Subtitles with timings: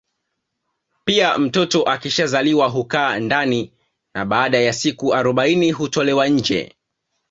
[1.05, 3.73] Pia mtoto akishazaliwa hukaa ndani
[4.13, 6.75] na baada ya siku arobaini hutolewa nje